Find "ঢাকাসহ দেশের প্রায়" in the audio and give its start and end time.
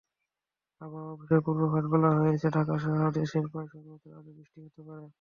2.49-3.67